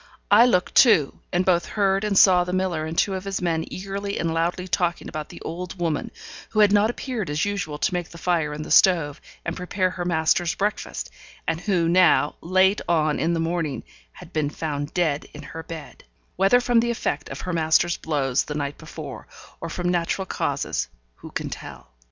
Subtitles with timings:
[0.31, 3.63] I looked too, and both heard and saw the miller and two of his men
[3.69, 6.09] eagerly and loudly talking about the old woman,
[6.49, 9.91] who had not appeared as usual to make the fire in the stove, and prepare
[9.91, 11.11] her master's breakfast,
[11.47, 13.83] and who now, late on in the morning,
[14.13, 16.03] had been found dead in her bed;
[16.35, 19.27] whether from the effect of her master's blows the night before,
[19.59, 20.87] or from natural causes,
[21.17, 21.91] who can tell?